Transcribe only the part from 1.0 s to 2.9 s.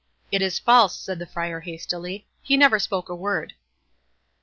the Friar, hastily, "he never